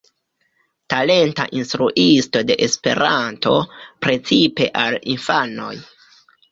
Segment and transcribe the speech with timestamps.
[0.93, 3.55] Talenta instruisto de Esperanto,
[4.07, 5.75] precipe al infanoj.